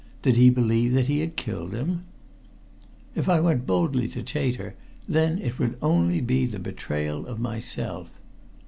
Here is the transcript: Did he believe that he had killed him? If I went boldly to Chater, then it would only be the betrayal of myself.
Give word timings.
Did 0.23 0.35
he 0.35 0.49
believe 0.49 0.93
that 0.93 1.05
he 1.07 1.19
had 1.19 1.35
killed 1.35 1.73
him? 1.73 2.01
If 3.13 3.29
I 3.29 3.39
went 3.39 3.67
boldly 3.67 4.07
to 4.07 4.25
Chater, 4.25 4.73
then 5.07 5.37
it 5.37 5.59
would 5.59 5.77
only 5.79 6.21
be 6.21 6.47
the 6.47 6.57
betrayal 6.57 7.27
of 7.27 7.39
myself. 7.39 8.09